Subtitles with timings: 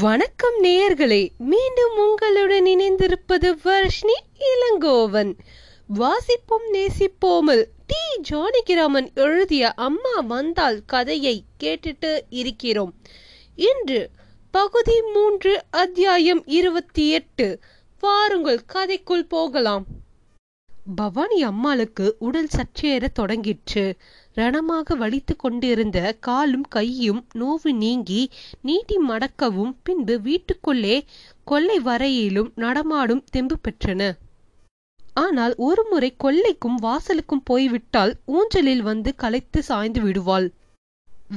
[0.00, 5.38] வணக்கம் நேயர்களே மீண்டும் உங்களுடன் இணைந்திருப்பது வர்ஷினி இளங்கோவன்.
[5.98, 8.20] வாசிப்போம் நேசிப்போமல் டி.
[8.30, 12.94] ஜானகிராமன் எழுதிய அம்மா வந்தால் கதையை கேட்டுட்டு இருக்கிறோம்.
[13.54, 14.10] இன்று
[14.50, 17.58] பகுதி மூன்று அத்தியாயம் இருபத்தி எட்டு.
[18.00, 19.84] வாருங்கள் கதைக்குள் போகலாம்.
[20.86, 23.96] பவானி அம்மாளுக்கு உடல் சற்றேற தொடங்கிற்று.
[24.36, 28.30] ரணமாக வலித்து கொண்டிருந்த காலும் கையும் நோவு நீங்கி
[28.60, 31.04] நீட்டி மடக்கவும் பின்பு வீட்டுக்குள்ளே
[31.44, 34.12] கொல்லை வரையிலும் நடமாடும் தெம்பு பெற்றன.
[35.14, 40.48] ஆனால் ஒருமுறை கொல்லைக்கும் வாசலுக்கும் போய்விட்டால் ஊஞ்சலில் வந்து களைத்து சாய்ந்து விடுவாள்.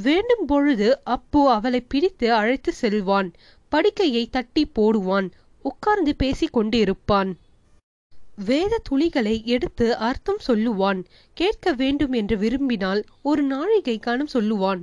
[0.03, 3.33] வேண்டும் பொழுது அப்போ அவளை பிடித்து அழைத்து செல்வான்.
[3.69, 5.31] படுக்கையை தட்டி போடுவான்.
[5.61, 7.31] உட்கார்ந்து பேசிக் கொண்டிருப்பான்.
[8.45, 11.05] வேத துளிகளை எடுத்து அர்த்தம் சொல்லுவான்.
[11.33, 14.81] கேட்க வேண்டும் என்று விரும்பினால் ஒரு நாழிகை காணும் சொல்லுவான்.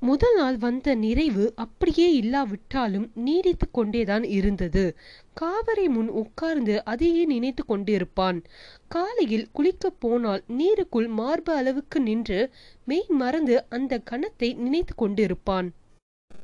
[0.00, 4.96] முதல் நாள் வந்த நிறைவு அப்படியே இல்லாவிட்டாலும் நீடித்து கொண்டேதான் இருந்தது.
[5.40, 8.42] காவரை முன் உட்கார்ந்து அதையே நினைத்து கொண்டிருப்பான்.
[8.88, 12.50] காலையில் குளிக்கப் போனால் நீருக்குள் மார்பு அளவுக்கு நின்று
[12.84, 15.68] மெய் மறந்து அந்த கணத்தை நினைத்து கொண்டிருப்பான்.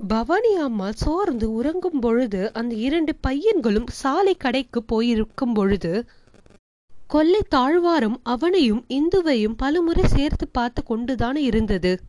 [0.07, 6.05] பவானி அம்மா சோர்ந்து உறங்கும் பொழுது அந்த இரண்டு பையன்களும் சாலை கடைக்கு போயிருக்கும் பொழுது
[7.07, 12.01] கொல்லை தாழ்வாரம் அவனையும் இந்துவையும் பலமுறை சேர்த்து பார்த்து கொண்டுதான் இருந்தது.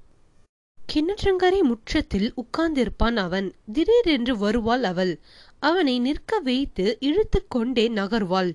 [0.94, 3.54] கிணற்றங்கரை முற்றத்தில் உட்கார்ந்திருப்பான் அவன்.
[3.74, 5.20] திடீரென்று வருவாள் அவள்.
[5.60, 8.54] அவனை நிற்க வைத்து இழுத்து கொண்டே நகர்வாள்.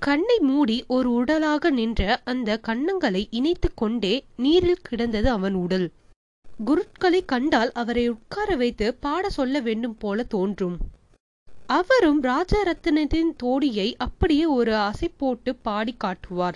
[0.00, 5.90] கண்ணை மூடி ஒரு உடலாக நின்ற அந்த கண்ணங்களை இணைத்து கொண்டே நீரில் கிடந்தது அவன் உடல்.
[6.66, 10.76] குருட்களை கண்டால் அவரை உட்கார வைத்து பாட சொல்ல வேண்டும் போல தோன்றும்.
[11.66, 16.54] அவரும் ராஜரத்தினத்தின் தோடியை அப்படியே ஒரு அசை போட்டு பாடி காட்டுவார்.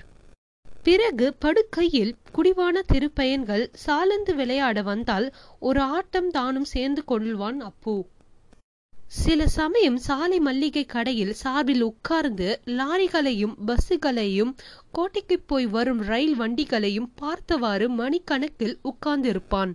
[0.83, 8.07] பிறகு படுக்கையில் குடிவான திருப்பயன்கள் சாலந்து விளையாட வந்தால் ஒரு ஆட்டம் தானும் சேர்ந்து கொள்வான் அப்பு.
[9.09, 14.55] சில சமயம் சாலை மல்லிகை கடையில் சார்பில் உட்கார்ந்து லாரிகளையும் பஸ்ஸுகளையும்
[14.93, 19.73] கோட்டைக்கு போய் வரும் ரயில் வண்டிகளையும் பார்த்தவாறு மணிக்கணக்கில் உட்கார்ந்திருப்பான்.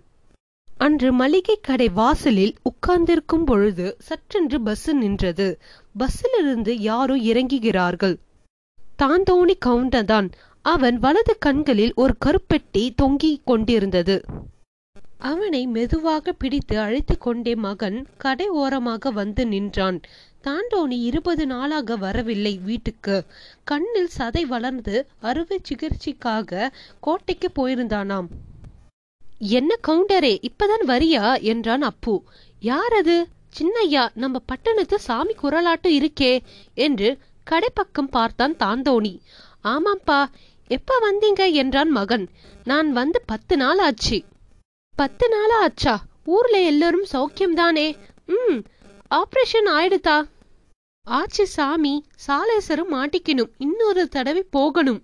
[0.78, 5.58] அன்று மளிகை கடை வாசலில் உட்கார்ந்திருக்கும் பொழுது சற்றென்று பஸ் நின்றது.
[5.98, 8.16] பஸ்ஸிலிருந்து யாரோ இறங்குகிறார்கள்.
[9.02, 10.32] தாந்தோணி கவுண்டதான்
[10.62, 14.24] அவன் வலது கண்களில் ஒரு கருப்பெட்டி தொங்கிக் கொண்டிருந்தது.
[15.18, 20.00] அவனை மெதுவாக பிடித்து அழைத்து கொண்டே மகன் கடை ஓரமாக வந்து நின்றான்.
[20.44, 23.24] தாண்டோனி இருபது நாளாக வரவில்லை வீட்டுக்கு.
[23.64, 26.68] கண்ணில் சதை வளர்ந்து அறுவை சிகிச்சைக்காக
[27.00, 28.26] கோட்டைக்கு போயிருந்தானாம்.
[29.38, 31.42] என்ன கவுண்டரே இப்பதான் வரியா?
[31.42, 32.22] என்றான் அப்பு.
[32.60, 33.26] யார் அது
[33.58, 36.38] சின்னையா நம்ம பட்டணத்து சாமி குரலாட்டு இருக்கே
[36.74, 37.18] என்று
[37.50, 39.18] கடைப்பக்கம் பார்த்தான் தாந்தோணி.
[39.64, 40.26] ஆமாம்பா
[40.66, 41.52] எப்ப வந்தீங்க?
[41.52, 42.28] என்றான் மகன்.
[42.64, 44.24] நான் வந்து பத்து நாள் ஆச்சு.
[44.96, 46.02] பத்து நாளா ஆச்சா?
[46.24, 47.96] ஊர்ல எல்லாரும் சௌக்கியம்தானே?
[48.26, 48.58] ம்
[49.10, 50.28] ஆப்ரேஷன் ஆயிடுதா?
[51.04, 53.50] ஆச்சு சாமி சாலேசரும் மாட்டிக்கணும்.
[53.58, 55.02] இன்னொரு தடவை போகணும்.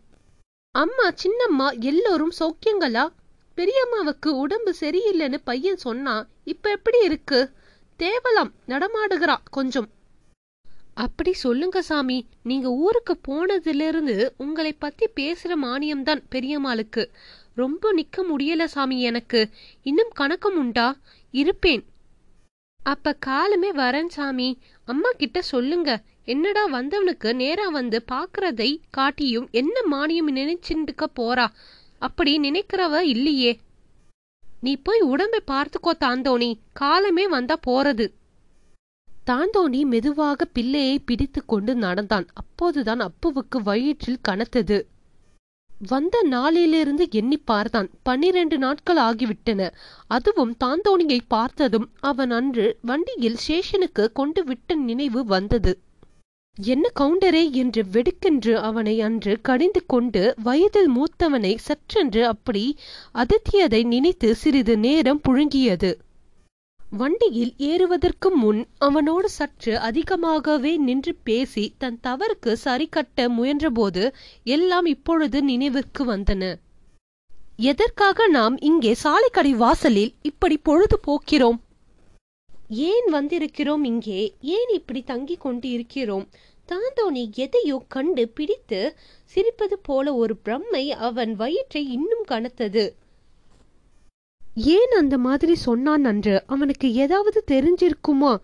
[0.71, 3.09] அம்மா சின்னம்மா எல்லோரும் சௌக்கியங்களா?
[3.57, 7.51] பெரியம்மாவுக்கு உடம்பு சரியில்லைன்னு பையன் சொன்னா இப்ப எப்படி இருக்கு?
[7.99, 9.89] தேவலாம் நடமாடுகிறா கொஞ்சம்.
[10.95, 12.27] அப்படி சொல்லுங்க சாமி.
[12.43, 17.07] நீங்க ஊருக்கு போனதிலிருந்து உங்களை பத்தி பேசுற மானியம்தான் பெரியம்மாளுக்கு.
[17.55, 19.51] ரொம்ப நிக்க முடியல சாமி எனக்கு.
[19.83, 20.97] இன்னும் கணக்கம் உண்டா?
[21.31, 21.85] இருப்பேன்.
[22.85, 24.59] அப்ப காலமே வரேன் சாமி.
[24.85, 26.03] அம்மா கிட்ட சொல்லுங்க.
[26.25, 31.47] என்னடா வந்தவனுக்கு நேரா வந்து பாக்குறதை காட்டியும் என்ன மானியம் நினைச்சுட்டுக்க போறா?
[32.03, 33.53] அப்படி நினைக்கிறவ இல்லையே.
[34.61, 36.51] நீ போய் உடம்பை பார்த்துக்கோ தாந்தோணி.
[36.73, 38.07] காலமே வந்தா போறது.
[39.27, 42.27] தாந்தோணி மெதுவாக பிள்ளையை பிடித்து கொண்டு நடந்தான்.
[42.33, 44.79] அப்போதுதான் அப்புவுக்கு வயிற்றில் கனத்தது.
[45.89, 47.89] வந்த நாளிலிருந்து எண்ணி பார்த்தான்.
[48.03, 49.71] பன்னிரண்டு நாட்கள் ஆகிவிட்டன.
[50.09, 55.73] அதுவும் தாந்தோணியை பார்த்ததும் அவன் அன்று வண்டியில் ஸ்டேஷனுக்கு கொண்டு விட்ட நினைவு வந்தது.
[56.59, 62.65] என்ன கவுண்டரே என்று வெடுக்கென்று அவனை அன்று கடிந்து கொண்டு வயதில் மூத்தவனை சற்றென்று அப்படி
[63.15, 65.91] அதிர்த்தியதை நினைத்து சிறிது நேரம் புழுங்கியது.
[66.81, 74.05] வண்டியில் ஏறுவதற்கு முன் அவனோடு சற்று அதிகமாகவே நின்று பேசி தன் தவறுக்கு சரி கட்ட முயன்றபோது
[74.57, 76.55] எல்லாம் இப்பொழுது நினைவிற்கு வந்தன.
[77.57, 81.61] எதற்காக நாம் இங்கே சாலைக்கடை வாசலில் இப்படி பொழுது போக்கிறோம்?
[82.73, 84.35] ஏன் வந்திருக்கிறோம் இங்கே?
[84.41, 86.29] ஏன் இப்படி தங்கிக் கொண்டு இருக்கிறோம்
[86.69, 88.97] தாந்தோனி எதையோ கண்டு பிடித்து
[89.35, 92.95] சிரிப்பது போல ஒரு பிரம்மை அவன் வயிற்றை இன்னும் கனத்தது.
[94.55, 96.45] ஏன் அந்த மாதிரி சொன்னான் அன்று?
[96.47, 98.37] அவனுக்கு ஏதாவது தெரிஞ்சிருக்குமா?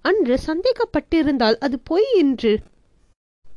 [0.00, 2.60] அன்று சந்தேகப்பட்டிருந்தால் அது பொய் என்று.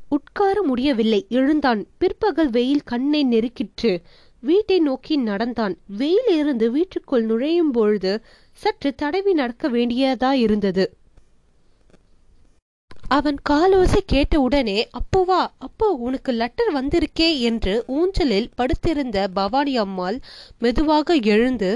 [0.09, 1.25] உட்கார முடியவில்லை.
[1.29, 1.87] எழுந்தான்.
[1.97, 4.01] பிற்பகல் வெயில் கண்ணை நெருக்கிற்று.
[4.49, 5.75] வீட்டை நோக்கி நடந்தான்.
[5.99, 8.13] வெயிலிருந்து வீட்டுக்குள் நுழையும் பொழுது
[8.61, 10.85] சற்று தடவி நடக்க வேண்டியதா இருந்தது.
[13.07, 20.17] அவன் காலோசை கேட்ட உடனே அப்போ உனக்கு லெட்டர் வந்திருக்கே என்று ஊஞ்சலில் படுத்திருந்த பவானி அம்மாள்
[20.59, 21.71] மெதுவாக எழுந்து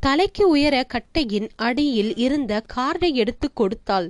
[0.00, 4.08] தலைக்கு உயர கட்டையின் அடியில் இருந்த கார்டை எடுத்து கொடுத்தாள்.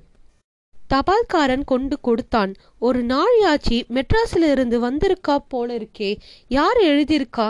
[0.75, 2.53] தபால்காரன் கொண்டு கொடுத்தான்.
[2.79, 6.11] ஒரு நாழியாச்சி மெட்ராஸிலிருந்து வந்திருக்கா போல இருக்கே
[6.49, 7.49] யார் எழுதியிருக்கா?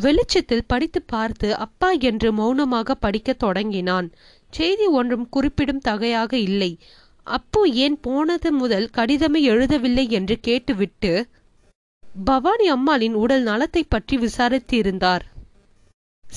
[0.00, 4.12] வெளிச்சத்தில் படித்து பார்த்து அப்பா என்று மௌனமாக படிக்கத் தொடங்கினான்.
[4.50, 6.78] செய்தி ஒன்றும் குறிப்பிடும் தகையாக இல்லை.
[7.26, 10.08] அப்பு ஏன் போனது முதல் கடிதமே எழுதவில்லை?
[10.08, 11.28] என்று கேட்டுவிட்டு
[12.24, 15.24] பவானி அம்மாளின் உடல் நலத்தை பற்றி விசாரித்திருந்தார்.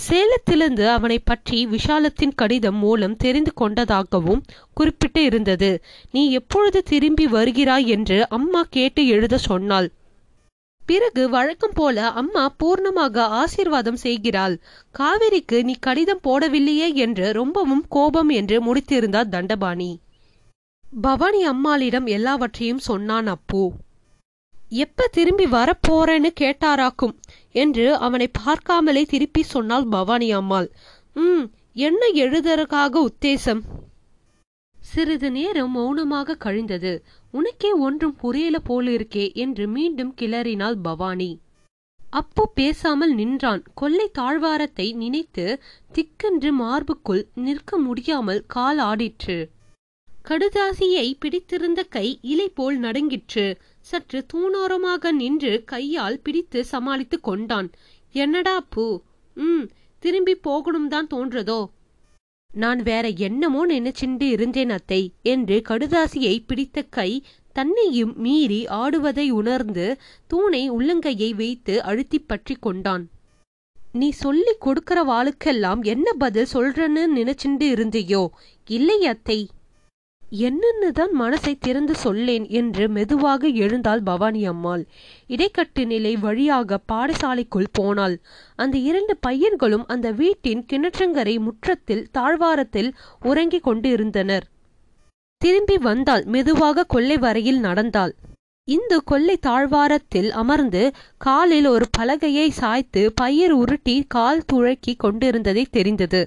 [0.10, 4.44] சேலத்திலிருந்து அவனை பற்றி விஷாலத்தின் கடிதம் மூலம் தெரிந்து கொண்டதாகவும்
[4.74, 5.84] குறிப்பிட்டு இருந்தது.
[6.12, 7.86] நீ எப்பொழுது திரும்பி வருகிறாய்?
[7.86, 9.92] என்று அம்மா கேட்டு எழுத சொன்னாள்.
[10.88, 14.56] பிறகு வழக்கம் போல அம்மா பூர்ணமாக ஆசீர்வாதம் செய்கிறாள்.
[15.00, 19.92] காவிரிக்கு நீ கடிதம் போடவில்லையே என்று ரொம்பவும் கோபம் என்று முடித்திருந்தார் தண்டபாணி.
[21.02, 23.64] பவானி அம்மாளிடம் எல்லாவற்றையும் சொன்னான் அப்பு.
[24.70, 27.16] எப்ப திரும்பி வரப்போறேன்னு கேட்டாராக்கும்
[27.52, 30.70] என்று அவனை பார்க்காமலே திருப்பி சொன்னாள் பவானி அம்மாள்.
[31.14, 33.62] ம் என்ன எழுதுறதுக்காக உத்தேசம்?
[34.92, 36.94] சிறிது நேரம் மௌனமாக கழிந்தது.
[37.32, 41.32] உனக்கே ஒன்றும் புரியல போலிருக்கே என்று மீண்டும் கிளறினாள் பவானி.
[42.12, 43.62] அப்போ பேசாமல் நின்றான்.
[43.74, 45.46] கொல்லை தாழ்வாரத்தை நினைத்து
[45.92, 49.38] திக்கென்று மார்புக்குள் நிற்க முடியாமல் கால் ஆடிற்று.
[50.30, 53.46] கடுதாசியை பிடித்திருந்த கை இலை போல் நடுங்கிற்று.
[53.80, 57.70] சற்று தூணோரமாக நின்று கையால் பிடித்து சமாளித்துக் கொண்டான்.
[58.16, 58.86] என்னடா பூ?
[59.38, 59.66] ம்
[60.04, 61.60] திரும்பி போகணும் தான் தோன்றதோ?
[62.54, 67.12] நான் வேற என்னமோ நினைச்சிண்டு இருந்தேன் அத்தை என்று கடுதாசியை பிடித்த கை
[67.54, 69.86] தன்னையும் மீறி ஆடுவதை உணர்ந்து
[70.28, 73.06] தூணை உள்ளங்கையை வைத்து அழுத்தி பற்றி கொண்டான்.
[73.94, 78.24] நீ சொல்லி கொடுக்கிற வாளுக்கெல்லாம் என்ன பதில் சொல்றன்னு நினைச்சிண்டு இருந்தியோ?
[78.68, 79.40] இல்லை அத்தை.
[80.32, 84.86] என்னென்னு தான் மனசை திறந்து சொல்லேன் என்று மெதுவாக எழுந்தாள் பவானி அம்மாள்.
[85.28, 88.22] இடைக்கட்டு நிலை வழியாக பாடசாலைக்குள் போனாள்.
[88.56, 94.48] அந்த இரண்டு பையன்களும் அந்த வீட்டின் கிணற்றங்கரை முற்றத்தில் தாழ்வாரத்தில் உறங்கிக் கொண்டு இருந்தனர்
[95.42, 98.16] திரும்பி வந்தால் மெதுவாக கொல்லை வரையில் நடந்தாள்.
[98.68, 106.22] இந்த கொல்லை தாழ்வாரத்தில் அமர்ந்து காலில் ஒரு பலகையை சாய்த்து பயிர் உருட்டி கால் துழக்கி கொண்டிருந்ததை தெரிந்தது.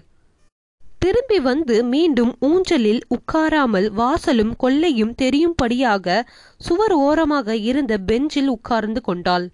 [1.02, 6.24] திரும்பி வந்து மீண்டும் ஊஞ்சலில் உட்காராமல் வாசலும் கொல்லையும் தெரியும்படியாக
[6.58, 9.46] சுவர் ஓரமாக இருந்த பெஞ்சில் உட்கார்ந்து கொண்டாள்.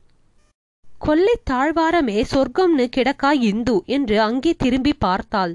[0.99, 3.83] கொல்லை தாழ்வாரமே சொர்க்கம்னு கிடக்கா இந்து?
[3.87, 5.55] என்று அங்கே திரும்பி பார்த்தாள்.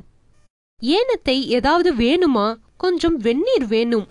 [0.81, 2.47] ஏனத்தை ஏதாவது வேணுமா?
[2.77, 4.07] கொஞ்சம் வெந்நீர் வேணும்.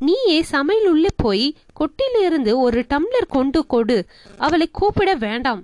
[0.00, 3.98] நீயே சமையல் உள்ளே போய் கொட்டிலிருந்து ஒரு டம்ளர் கொண்டு கொடு.
[4.38, 5.62] அவளை கூப்பிட வேண்டாம்.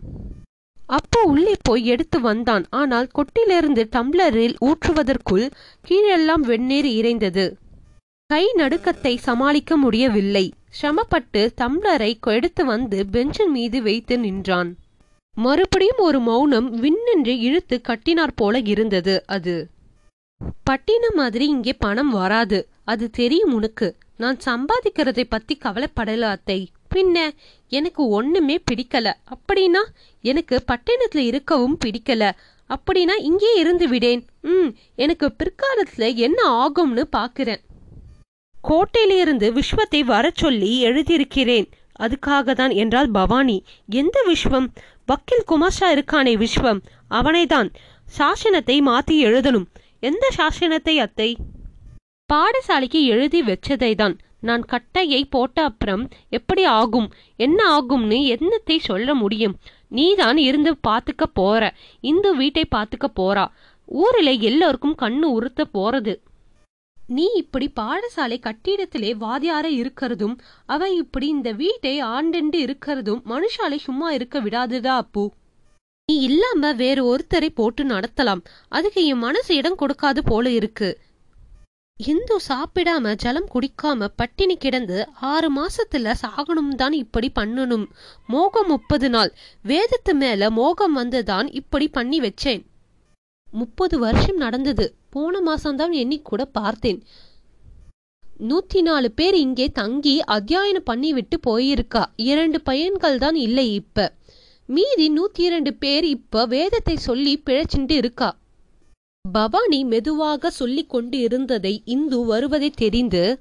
[0.86, 2.64] அப்போ உள்ளே போய் எடுத்து வந்தான்.
[2.70, 5.50] ஆனால் கொட்டிலிருந்து டம்ளரில் ஊற்றுவதற்குள்
[5.88, 7.56] கீழெல்லாம் வெந்நீர் இறைந்தது.
[8.26, 10.52] கை நடுக்கத்தை சமாளிக்க முடியவில்லை.
[10.68, 14.76] சிரமப்பட்டு டம்ளரை எடுத்து வந்து பெஞ்சின் மீது வைத்து நின்றான்.
[15.36, 19.68] மறுபடியும் ஒரு மௌனம் விண்ணென்று இழுத்து கட்டினார் போல இருந்தது அது.
[20.70, 22.68] பட்டின மாதிரி இங்கே பணம் வராது.
[22.84, 23.96] அது தெரியும் உனக்கு.
[24.16, 26.70] நான் சம்பாதிக்கிறதை பத்தி கவலைப்படல அத்தை.
[26.94, 27.30] பின்ன
[27.68, 29.12] எனக்கு ஒண்ணுமே பிடிக்கல.
[29.28, 29.82] அப்படின்னா
[30.22, 32.30] எனக்கு பட்டணத்துல இருக்கவும் பிடிக்கல.
[32.68, 34.26] அப்படின்னா இங்கே இருந்து விடேன்.
[34.40, 37.62] ம் எனக்கு பிற்காலத்துல என்ன ஆகும்னு பாக்குறேன்.
[38.68, 41.70] கோட்டையிலிருந்து விஸ்வத்தை வர சொல்லி எழுதியிருக்கிறேன்.
[42.00, 43.64] அதுக்காக தான் என்றால் பவானி.
[43.88, 44.68] எந்த விஸ்வம்?
[45.06, 46.80] வக்கீல் குமாஷா இருக்கானே விஸ்வம்.
[47.10, 47.68] அவனைதான்
[48.18, 49.66] சாசனத்தை மாத்தி எழுதணும்.
[50.00, 51.36] எந்த சாசனத்தை அத்தை?
[52.32, 59.54] பாடசாலைக்கு எழுதி வச்சதை தான் நான் கட்டையை போட்ட அப்புறம் எப்படி ஆகும் என்ன ஆகும்னு என்னத்தை சொல்ல முடியும்?
[59.88, 61.62] நீதான் இருந்து பாத்துக்க போற.
[62.00, 63.44] இந்த வீட்டை பாத்துக்க போறா.
[63.84, 66.14] ஊரில் எல்லோருக்கும் கண்ணு உறுத்த போறது.
[67.08, 74.40] நீ இப்படி பாடசாலை கட்டிடத்திலே வாதியார இருக்கிறதும் அவ இப்படி இந்த வீட்டை ஆண்டெண்டு இருக்கிறதும் மனுஷாலை சும்மா இருக்க
[74.40, 75.30] விடாதுதா அப்பு?
[76.08, 78.44] நீ இல்லாம வேறு ஒருத்தரை போட்டு நடத்தலாம்.
[78.68, 80.88] அதுக்கு என் மனசு இடம் கொடுக்காது போல இருக்கு.
[82.00, 87.86] இந்து சாப்பிடாம ஜலம் குடிக்காம பட்டினி கிடந்து ஆறு மாசத்துல சாகணும் தான் இப்படி பண்ணணும்.
[88.26, 89.32] மோகம் முப்பது நாள்.
[89.64, 92.64] வேதத்து மேல மோகம் வந்துதான் இப்படி பண்ணி வச்சேன்.
[93.52, 94.94] முப்பது வருஷம் நடந்தது.
[95.10, 97.02] போன மாசம்தான் எண்ணி கூட பார்த்தேன்.
[98.40, 102.04] நூத்தி நாலு பேர் இங்கே தங்கி அத்தியாயனம் பண்ணி விட்டு போயிருக்கா.
[102.16, 104.14] இரண்டு பையன்கள் தான் இல்லை இப்ப.
[104.66, 108.36] மீதி நூத்தி இரண்டு பேர் இப்ப வேதத்தை சொல்லி பிழைச்சிட்டு இருக்கா.
[109.32, 113.40] பவானி மெதுவாக சொல்லிக் கொண்டு இருந்ததை இந்து வருவதை தெரிந்து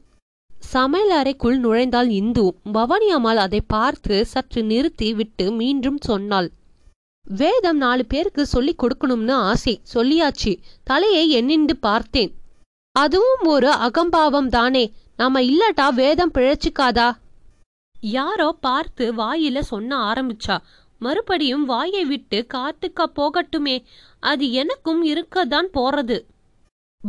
[0.59, 2.53] சமையல் அறைக்குள் நுழைந்தாள் இந்து.
[2.71, 6.51] பவானி அம்மாள் அதை பார்த்து சற்று நிறுத்தி விட்டு மீண்டும் சொன்னாள்
[7.29, 9.81] வேதம் நாலு பேருக்கு சொல்லிக் கொடுக்கணும்னு ஆசை.
[9.93, 10.57] சொல்லியாச்சு.
[10.83, 12.33] தலையை எண்ணிண்டு பார்த்தேன்.
[12.91, 14.93] அதுவும் ஒரு அகம்பாவம் தானே.
[15.17, 17.11] நாம இல்லாட்டா வேதம் பிழைச்சிக்காதா?
[18.01, 20.57] யாரோ பார்த்து வாயில சொன்ன ஆரம்பிச்சா.
[20.99, 23.83] மறுபடியும் வாயை விட்டு காத்துக்க போகட்டுமே.
[24.23, 26.17] அது எனக்கும் இருக்கதான் போறது.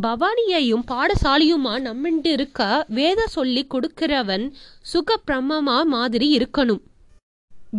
[0.03, 4.45] பவானியையும் பாடசாலியுமா நம்மிண்டு இருக்க வேத சொல்லி கொடுக்கிறவன்
[4.93, 6.81] சுகப்பிரமமா மாதிரி இருக்கணும்.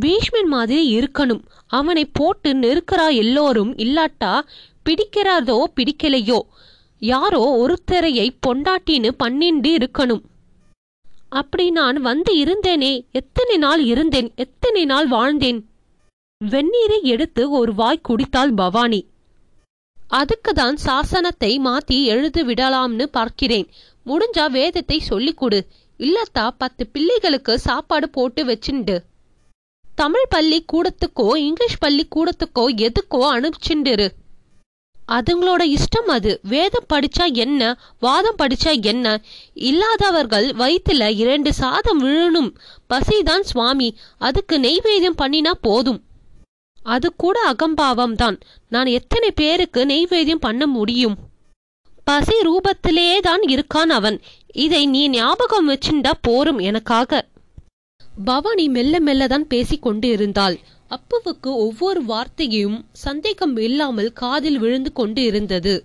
[0.01, 1.41] பீஷ்மன் மாதிரி இருக்கணும்.
[1.67, 4.33] அவனை போட்டு நெருக்கிறா எல்லோரும் இல்லாட்டா
[4.85, 6.39] பிடிக்கிறதோ பிடிக்கலையோ?
[6.99, 10.23] யாரோ ஒருத்தரையை பொண்டாட்டின்னு பண்ணிண்டு இருக்கணும்.
[11.29, 15.59] அப்படி நான் வந்து இருந்தேனே எத்தனை நாள் இருந்தேன் எத்தனை நாள் வாழ்ந்தேன்?
[16.41, 19.01] வெந்நீரை எடுத்து ஒரு வாய் குடித்தாள் பவானி.
[20.07, 23.69] அதுக்கு தான் சாசனத்தை மாத்தி எழுது விடலாம்னு பார்க்கிறேன்.
[24.05, 25.67] முடிஞ்சா வேதத்தை சொல்லிக் கொடு.
[25.99, 28.97] இல்லத்தா பத்து பிள்ளைகளுக்கு சாப்பாடு போட்டு வச்சுண்டு.
[29.95, 34.07] தமிழ் பள்ளி கூடத்துக்கோ இங்கிலீஷ் பள்ளி கூடத்துக்கோ எதுக்கோ அனுப்பிச்சுண்டுரு.
[35.07, 36.39] அதுங்களோட இஷ்டம் அது.
[36.43, 37.79] வேதம் படிச்சா என்ன?
[37.99, 39.21] வாதம் படிச்சா என்ன?
[39.53, 42.55] இல்லாதவர்கள் வயிற்றுல இரண்டு சாதம் விழணும்.
[42.89, 43.97] பசிதான் சுவாமி.
[44.17, 46.03] அதுக்கு நெய்வேதியம் பண்ணினா போதும்.
[46.85, 48.37] அது கூட அகம்பாவம் தான்.
[48.69, 51.15] நான் எத்தனை பேருக்கு நெய்வேத்தியம் பண்ண முடியும்?
[52.03, 54.17] பசி ரூபத்திலேயே தான் இருக்கான் அவன்.
[54.55, 57.21] இதை நீ ஞாபகம் வச்சுண்டா போரும் எனக்காக.
[58.25, 60.55] பவானி மெல்ல மெல்லதான் பேசிக் கொண்டு இருந்தாள்
[60.91, 65.75] அப்புவுக்கு ஒவ்வொரு வார்த்தையும் சந்தேகம் இல்லாமல் காதில் விழுந்து கொண்டு இருந்தது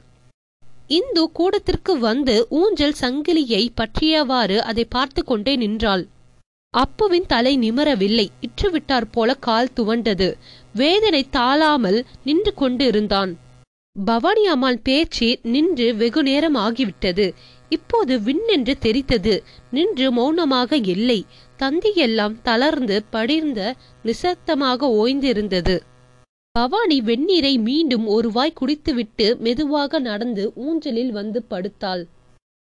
[0.89, 6.03] இந்து கூடத்திற்கு வந்து ஊஞ்சல் சங்கிலியை பற்றியவாறு அதை பார்த்து கொண்டே நின்றாள்.
[6.75, 8.27] அப்புவின் தலை நிமரவில்லை.
[8.41, 10.29] இற்றுவிட்டார் போல கால் துவண்டது.
[10.75, 13.39] வேதனை தாழாமல் நின்று கொண்டு இருந்தான்
[13.97, 17.33] பவானி அம்மாள் பேச்சு நின்று வெகு நேரம் ஆகிவிட்டது.
[17.69, 19.41] இப்போது விண்ணென்று தெரித்தது.
[19.71, 21.25] நின்று மௌனமாக இல்லை.
[21.59, 23.75] தந்தியெல்லாம் தளர்ந்து படிர்ந்த
[24.05, 25.81] நிசப்தமாக ஓய்ந்திருந்தது.
[26.53, 32.05] பவானி வெந்நீரை மீண்டும் ஒரு வாய் குடித்துவிட்டு மெதுவாக நடந்து ஊஞ்சலில் வந்து படுத்தாள்.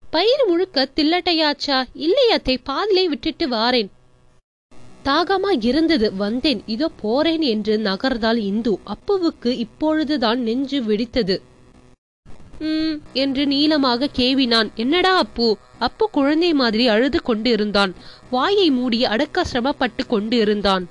[0.09, 1.83] பயிர் முழுக்க தில்லட்டையாச்சா?
[1.93, 3.89] இல்லையத்தை பாதிலே விட்டுட்டு வாரேன்.
[5.05, 6.61] தாகமா இருந்தது வந்தேன்.
[6.65, 8.73] இதோ போறேன் என்று நகர்ந்தாள் இந்து.
[8.93, 11.37] அப்புவுக்கு இப்பொழுதுதான் நெஞ்சு வெடித்தது.
[12.59, 14.69] ம் என்று நீளமாக கேவினான்.
[14.75, 15.47] என்னடா அப்பு?
[15.79, 17.93] அப்பு குழந்தை மாதிரி அழுது கொண்டு இருந்தான்
[18.29, 20.85] வாயை மூடி அடக்க சிரமப்பட்டு கொண்டு இருந்தான்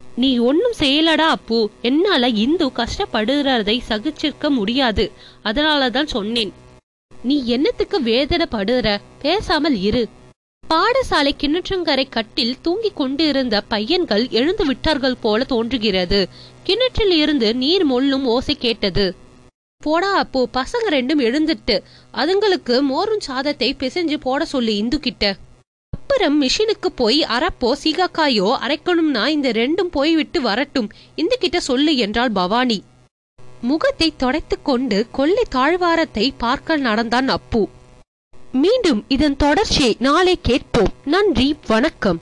[0.00, 1.58] நீ ஒன்னும் செய்யலடா அப்பு.
[1.82, 5.04] என்னால இந்து கஷ்டப்படுறதை சகிச்சிருக்க முடியாது.
[5.44, 6.52] அதனாலதான் சொன்னேன்.
[7.12, 10.04] நீ என்னத்துக்கு வேதனைப்படுற பேசாமல் இரு.
[10.70, 16.20] பாடசாலை கிணற்றங்கரை கட்டில் தூங்கிக் கொண்டிருந்த பையன்கள் எழுந்து விட்டார்கள் போல தோன்றுகிறது.
[16.62, 19.06] கிணற்றில் இருந்து நீர் மொள்ளும் ஓசை கேட்டது.
[19.82, 21.76] போடா அப்போ பசங்க ரெண்டும் எழுந்துட்டு
[22.14, 25.24] அதுங்களுக்கு மோரும் சாதத்தை பிசைஞ்சு போட சொல்லு இந்து கிட்ட
[25.92, 30.88] அப்புறம் மிஷினுக்கு போய் அரப்போ சீகாக்காயோ அரைக்கணும்னா இந்த ரெண்டும் போய்விட்டு வரட்டும்
[31.22, 32.78] இந்த கிட்ட சொல்லு என்றாள் பவானி.
[33.60, 37.62] முகத்தை தொடைத்துக் கொண்டு கொள்ளை தாழ்வாரத்தை பார்க்க நடந்தான் அப்பு.
[38.56, 40.92] மீண்டும் இதன் தொடர்ச்சியை நாளை கேட்போம்.
[41.04, 42.20] நன்றி வணக்கம்.